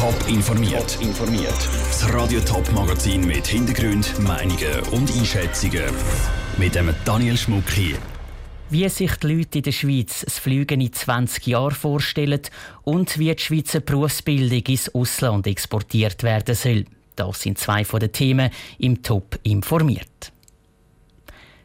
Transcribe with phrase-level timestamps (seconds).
[0.00, 0.96] Top informiert.
[1.02, 1.68] informiert.
[1.88, 5.92] Das Radio Top Magazin mit Hintergrund, Meinungen und Einschätzungen
[6.56, 7.98] mit dem Daniel Schmuck hier.
[8.70, 12.40] Wie sich die Leute in der Schweiz das Fliegen in 20 Jahren vorstellen
[12.82, 16.86] und wie die Schweizer Berufsbildung ins Ausland exportiert werden soll.
[17.14, 18.48] Das sind zwei von den Themen
[18.78, 20.32] im Top informiert.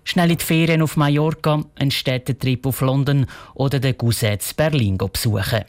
[0.04, 5.64] Schnell in die Ferien auf Mallorca, einen Städtetrip auf London oder den Cousin Berlin besuchen.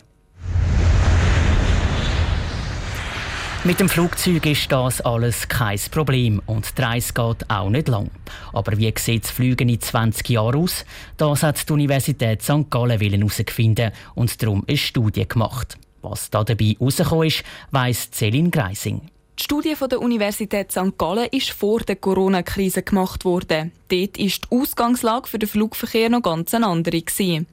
[3.67, 8.13] Mit dem Flugzeug ist das alles kein Problem und die Reise geht auch nicht lang.
[8.53, 10.85] Aber wie sieht das Fliegen in 20 Jahren aus?
[11.17, 12.71] Das hat die Universität St.
[12.71, 15.79] Gallen herausgefunden und darum eine Studie gemacht.
[16.01, 19.01] Was da dabei herausgekommen ist, weiss Celine Greising.
[19.37, 20.97] Die Studie der Universität St.
[20.97, 23.73] Gallen ist vor der Corona-Krise gemacht worden.
[23.89, 27.03] Dort war die Ausgangslage für den Flugverkehr noch ganz eine andere.
[27.19, 27.45] Die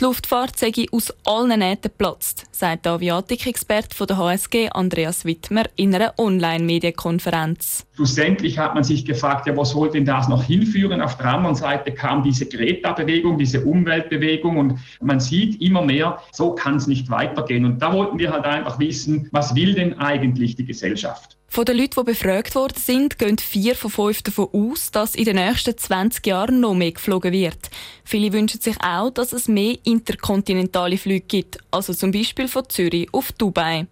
[0.00, 6.14] Luftfahrt sei aus allen Nähten geplatzt, sagt der Aviatik-Experte der HSG Andreas Wittmer in einer
[6.18, 7.84] Online-Medienkonferenz.
[7.94, 11.02] Schlussendlich hat man sich gefragt, ja, wo soll denn das noch hinführen?
[11.02, 16.54] Auf der anderen Seite kam diese Greta-Bewegung, diese Umweltbewegung und man sieht immer mehr, so
[16.54, 17.66] kann es nicht weitergehen.
[17.66, 21.36] Und da wollten wir halt einfach wissen, was will denn eigentlich die Gesellschaft?
[21.54, 25.26] Von den Leuten, die befragt worden sind, gehen vier von fünf davon aus, dass in
[25.26, 27.68] den nächsten 20 Jahren noch mehr geflogen wird.
[28.04, 33.06] Viele wünschen sich auch, dass es mehr interkontinentale Flüge gibt, also zum Beispiel von Zürich
[33.12, 33.86] auf Dubai.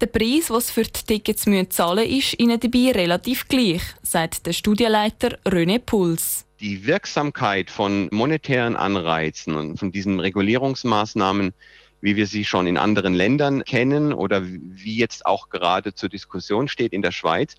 [0.00, 4.52] Der Preis, was für die Tickets zahlen müssen, ist ihnen dabei relativ gleich, sagt der
[4.52, 6.46] Studienleiter René Puls.
[6.58, 11.54] Die Wirksamkeit von monetären Anreizen und von diesen Regulierungsmaßnahmen
[12.00, 16.68] wie wir sie schon in anderen Ländern kennen oder wie jetzt auch gerade zur Diskussion
[16.68, 17.56] steht in der Schweiz,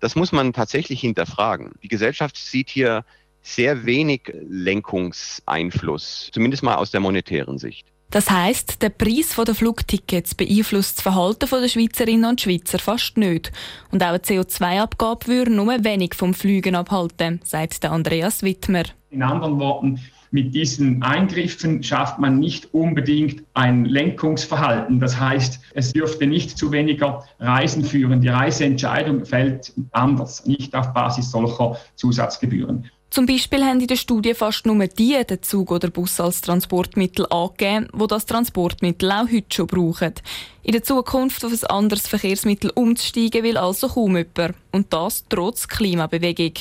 [0.00, 1.72] das muss man tatsächlich hinterfragen.
[1.82, 3.04] Die Gesellschaft sieht hier
[3.42, 7.86] sehr wenig Lenkungseinfluss, zumindest mal aus der monetären Sicht.
[8.10, 13.52] Das heißt, der Preis der Flugtickets beeinflusst das Verhalten der Schweizerinnen und Schweizer fast nicht.
[13.92, 18.82] Und auch eine CO2-Abgabe würde nur wenig vom Flügen abhalten, sagt Andreas Wittmer.
[19.10, 25.00] In anderen Worten, mit diesen Eingriffen schafft man nicht unbedingt ein Lenkungsverhalten.
[25.00, 28.20] Das heißt, es dürfte nicht zu weniger Reisen führen.
[28.20, 32.90] Die Reiseentscheidung fällt anders, nicht auf Basis solcher Zusatzgebühren.
[33.10, 37.26] Zum Beispiel haben in der Studie fast nur die den Zug oder Bus als Transportmittel
[37.28, 40.14] angegeben, wo das Transportmittel auch heute schon brauchen.
[40.62, 44.54] In der Zukunft auf ein anderes Verkehrsmittel umzusteigen will also kaum jemand.
[44.70, 46.52] Und das trotz Klimabewegung.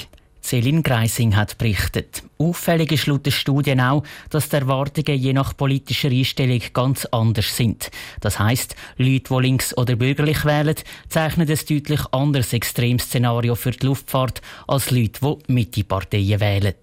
[0.49, 2.23] Celine Greising hat berichtet.
[2.39, 7.55] Auffällig ist laut der Studien auch, dass die Erwartungen je nach politischer Einstellung ganz anders
[7.55, 7.91] sind.
[8.19, 10.73] Das heisst, Leute, die links oder bürgerlich wählen,
[11.07, 16.73] zeichnen ein deutlich anderes Extremszenario für die Luftfahrt als Leute, die Mitte-Parteien wählen.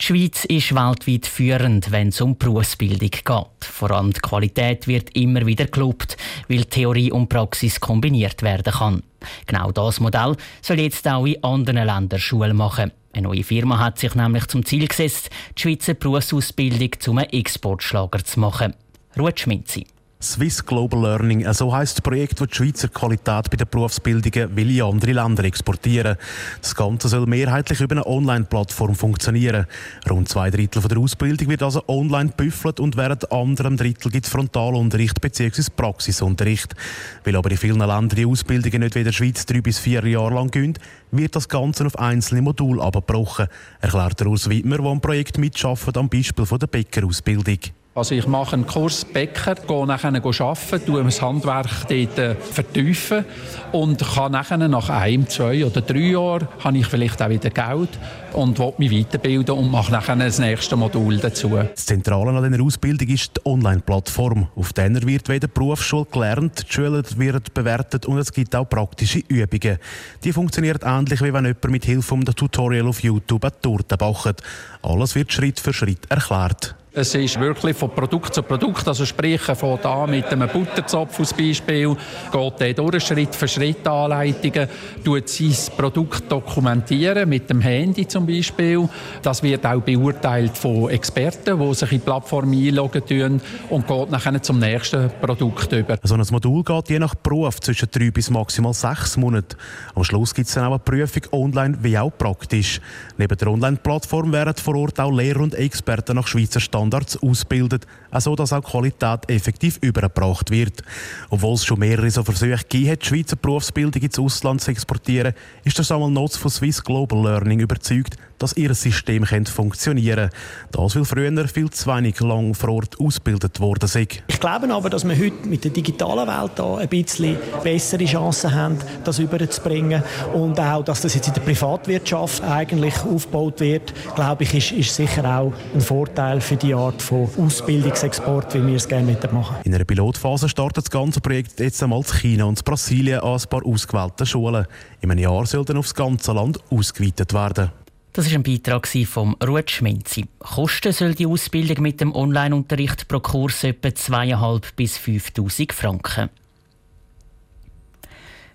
[0.00, 3.64] Die Schweiz ist weltweit führend, wenn es um Berufsbildung geht.
[3.64, 6.16] Vor allem die Qualität wird immer wieder gelobt,
[6.48, 9.02] weil Theorie und Praxis kombiniert werden kann.
[9.46, 12.92] Genau das Modell soll jetzt auch in anderen Ländern Schule machen.
[13.12, 18.38] Eine neue Firma hat sich nämlich zum Ziel gesetzt, die Schweizer Berufsausbildung zum Exportschlager zu
[18.40, 18.74] machen.
[19.18, 19.86] Ruhe Schminzi.
[20.20, 24.56] Swiss Global Learning, äh, so heisst das Projekt, das die Schweizer Qualität bei den Berufsbildungen
[24.56, 26.16] will in andere Länder exportieren.
[26.60, 29.66] Das Ganze soll mehrheitlich über eine Online-Plattform funktionieren.
[30.10, 34.32] Rund zwei Drittel der Ausbildung wird also online büffelt und während anderem Drittel gibt es
[34.32, 35.62] Frontalunterricht bzw.
[35.76, 36.74] Praxisunterricht.
[37.22, 40.04] Weil aber in vielen Ländern die Ausbildungen nicht wie in der Schweiz drei bis vier
[40.04, 40.74] Jahre lang gehen,
[41.12, 43.46] wird das Ganze auf einzelne Module abgebrochen,
[43.80, 47.58] erklärt Urs Wittmer, der am Projekt mitarbeitet, am Beispiel der Bäckerausbildung.
[47.98, 53.24] Also ich mache einen Kurs Bäcker, gehe nachher arbeiten, tue das Handwerk dort äh, vertiefen
[53.72, 57.88] und kann nachher nach einem, zwei oder drei Jahren habe ich vielleicht auch wieder Geld
[58.34, 61.48] und will mich weiterbilden und mache nachher das nächste Modul dazu.
[61.56, 64.46] Das Zentrale an dieser Ausbildung ist die Online-Plattform.
[64.54, 69.24] Auf der wird weder Berufsschule gelernt, die Schule wird bewertet und es gibt auch praktische
[69.26, 69.78] Übungen.
[70.22, 74.40] Die funktioniert ähnlich, wie wenn jemand mit Hilfe von Tutorial auf YouTube eine Torte backt.
[74.82, 76.77] Alles wird Schritt für Schritt erklärt.
[76.90, 81.34] Es ist wirklich von Produkt zu Produkt, also sprich von da mit einem Butterzopf als
[81.34, 81.94] Beispiel,
[82.32, 84.68] geht der durch Schritt für Schritt Anleitungen,
[85.04, 88.88] tut sein Produkt dokumentieren mit dem Handy zum Beispiel.
[89.20, 94.10] Das wird auch beurteilt von Experten, die sich in die Plattform einloggen tun und geht
[94.10, 95.98] nachher zum nächsten Produkt über.
[96.02, 99.56] So ein Modul geht je nach Beruf zwischen drei bis maximal sechs Monaten.
[99.94, 102.80] Am Schluss gibt es dann auch eine Prüfung online wie auch praktisch.
[103.18, 107.86] Neben der Online-Plattform werden vor Ort auch Lehrer und Experten nach Schweizer Standards Standards ausbildet,
[108.18, 110.82] so dass auch Qualität effektiv übergebracht wird.
[111.28, 115.34] Obwohl es schon mehrere so Versuche gegeben hat, die Schweizer Berufsbildung ins Ausland zu exportieren,
[115.64, 120.82] ist der Samuel Notz von Swiss Global Learning überzeugt, dass ihr System funktionieren kann.
[120.82, 124.22] Das, weil früher viel zu wenig lang vor Ort ausgebildet worden sind.
[124.28, 128.54] Ich glaube aber, dass wir heute mit der digitalen Welt da ein bisschen bessere Chancen
[128.54, 130.02] haben, das überzubringen.
[130.32, 134.94] Und auch, dass das jetzt in der Privatwirtschaft eigentlich aufgebaut wird, glaube ich, ist, ist
[134.94, 139.56] sicher auch ein Vorteil für die Art von Ausbildungsexport, wie wir es gerne machen.
[139.64, 143.34] In einer Pilotphase startet das ganze Projekt jetzt einmal in China und in Brasilien an
[143.34, 144.66] ein paar ausgewählten Schulen.
[145.00, 147.70] In einem Jahr soll dann aufs ganze Land ausgeweitet werden.
[148.12, 150.26] Das ist ein Beitrag vom Ruth Schminzi.
[150.38, 156.30] Kosten soll die Ausbildung mit dem Online-Unterricht pro Kurs etwa 2.500 bis 5.000 Franken.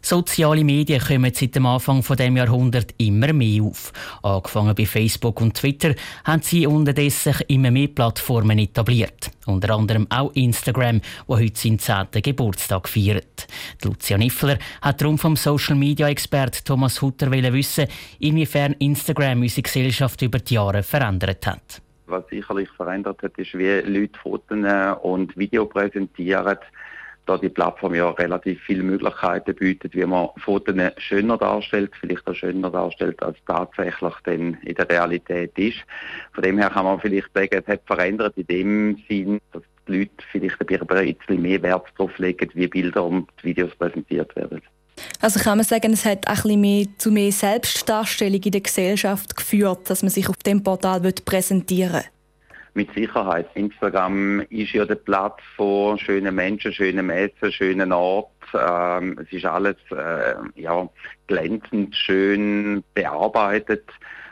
[0.05, 3.93] Soziale Medien kommen seit dem Anfang von dem Jahrhundert immer mehr auf.
[4.21, 5.95] Angefangen bei Facebook und Twitter
[6.25, 9.31] haben sie unterdessen immer mehr Plattformen etabliert.
[9.45, 12.21] Unter anderem auch Instagram, wo heute seinen 10.
[12.21, 13.47] Geburtstag feiert.
[13.81, 17.87] Die Lucia Niffler hat darum vom Social Media Expert Thomas Hutter wissen,
[18.19, 21.81] inwiefern Instagram unsere Gesellschaft über die Jahre verändert hat.
[22.07, 24.57] Was sicherlich verändert hat, ist, wie Leute Fotos
[25.01, 26.57] und Video präsentieren
[27.25, 32.35] da die Plattform ja relativ viele Möglichkeiten bietet, wie man Fotos schöner darstellt, vielleicht auch
[32.35, 35.79] schöner darstellt, als tatsächlich denn in der Realität ist.
[36.33, 39.99] Von dem her kann man vielleicht sagen, es hat verändert in dem Sinn, dass die
[39.99, 44.61] Leute vielleicht ein bisschen mehr Wert darauf legen, wie Bilder und Videos präsentiert werden.
[45.19, 49.35] Also kann man sagen, es hat ein bisschen mehr zu mehr Selbstdarstellung in der Gesellschaft
[49.35, 52.12] geführt, dass man sich auf dem Portal präsentieren will
[52.73, 53.47] mit Sicherheit.
[53.53, 58.29] Instagram ist ja der Platz von schönen Menschen, schönen Essen, schönen Ort.
[58.53, 60.89] Ähm, es ist alles äh, ja,
[61.27, 63.85] glänzend, schön bearbeitet.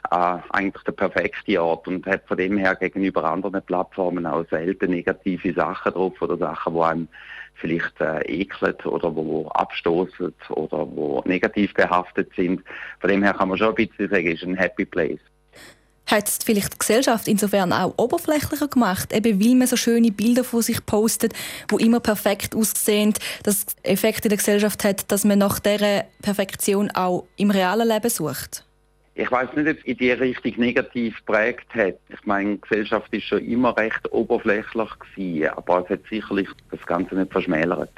[0.09, 4.91] Äh, eigentlich der perfekte Ort und hat von dem her gegenüber anderen Plattformen auch selten
[4.91, 7.07] negative Sachen drauf oder Sachen, die einem
[7.55, 12.63] vielleicht äh, ekelt oder wo abstoßen oder wo negativ behaftet sind.
[12.99, 15.19] Von dem her kann man schon ein bisschen sagen, es ist ein Happy Place
[16.11, 20.43] hat es vielleicht die Gesellschaft insofern auch oberflächlicher gemacht, eben weil man so schöne Bilder
[20.43, 21.33] von sich postet,
[21.69, 23.13] wo immer perfekt aussehen,
[23.43, 28.09] dass Effekt in der Gesellschaft hat, dass man nach dieser Perfektion auch im realen Leben
[28.09, 28.65] sucht?
[29.13, 31.95] Ich weiß nicht, ob es in die Richtung negativ prägt hat.
[32.09, 36.81] Ich meine, die Gesellschaft ist schon immer recht oberflächlich gewesen, aber es hat sicherlich das
[36.85, 37.91] Ganze nicht verschmälert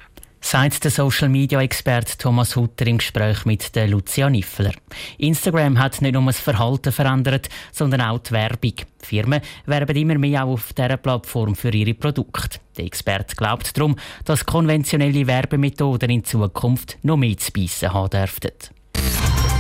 [0.54, 4.74] sagt der Social Media Experte Thomas Hutter im Gespräch mit der Lucia Niffler.
[5.18, 8.74] Instagram hat nicht nur das Verhalten verändert, sondern auch die Werbung.
[9.00, 12.60] Firmen werben immer mehr auch auf dieser Plattform für ihre Produkte.
[12.78, 13.96] Der Experte glaubt darum,
[14.26, 18.52] dass konventionelle Werbemethoden in Zukunft noch mehr zu beißen haben dürften.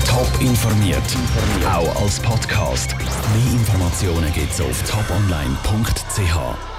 [0.07, 1.17] Top informiert,
[1.73, 2.95] auch als Podcast.
[2.99, 6.72] Mehr Informationen gibt es auf toponline.ch.